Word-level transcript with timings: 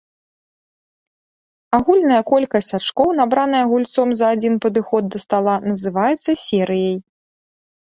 Агульная 1.79 2.21
колькасць 2.31 2.73
ачкоў, 2.79 3.07
набраная 3.21 3.61
гульцом 3.73 4.07
за 4.23 4.33
адзін 4.39 4.53
падыход 4.65 5.03
да 5.15 5.23
стала, 5.27 5.55
называецца 5.71 6.31
серыяй. 6.49 6.97